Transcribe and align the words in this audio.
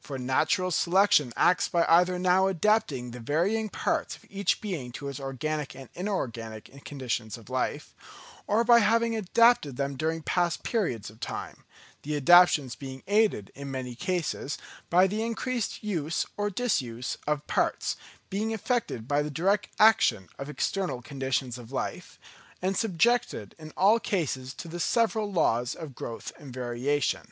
For 0.00 0.16
natural 0.16 0.70
selection 0.70 1.34
acts 1.36 1.68
by 1.68 1.84
either 1.86 2.18
now 2.18 2.46
adapting 2.46 3.10
the 3.10 3.20
varying 3.20 3.68
parts 3.68 4.16
of 4.16 4.24
each 4.30 4.62
being 4.62 4.90
to 4.92 5.08
its 5.10 5.20
organic 5.20 5.76
and 5.76 5.90
inorganic 5.92 6.82
conditions 6.86 7.36
of 7.36 7.50
life; 7.50 7.94
or 8.46 8.64
by 8.64 8.78
having 8.78 9.14
adapted 9.14 9.76
them 9.76 9.94
during 9.94 10.22
past 10.22 10.62
periods 10.62 11.10
of 11.10 11.20
time: 11.20 11.66
the 12.04 12.16
adaptations 12.16 12.74
being 12.74 13.02
aided 13.06 13.52
in 13.54 13.70
many 13.70 13.94
cases 13.94 14.56
by 14.88 15.06
the 15.06 15.22
increased 15.22 15.84
use 15.84 16.24
or 16.38 16.48
disuse 16.48 17.18
of 17.26 17.46
parts, 17.46 17.96
being 18.30 18.54
affected 18.54 19.06
by 19.06 19.20
the 19.20 19.28
direct 19.28 19.68
action 19.78 20.30
of 20.38 20.48
external 20.48 21.02
conditions 21.02 21.58
of 21.58 21.70
life, 21.70 22.18
and 22.62 22.78
subjected 22.78 23.54
in 23.58 23.72
all 23.76 24.00
cases 24.00 24.54
to 24.54 24.68
the 24.68 24.80
several 24.80 25.30
laws 25.30 25.74
of 25.74 25.94
growth 25.94 26.32
and 26.38 26.54
variation. 26.54 27.30